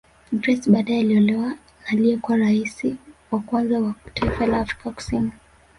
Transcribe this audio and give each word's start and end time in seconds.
Grace 0.33 0.69
badae 0.71 0.99
aliolewa 0.99 1.47
na 1.49 1.57
aliyekuwa 1.87 2.37
raisi 2.37 2.95
wa 3.31 3.39
kwanza 3.39 3.79
wa 3.79 3.93
taifa 4.13 4.45
la 4.45 4.59
Afrika 4.59 4.91
Kusini 4.91 5.31